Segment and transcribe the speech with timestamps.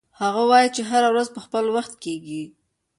[0.21, 2.43] هغه وایي چې هر څه په خپل وخت کیږي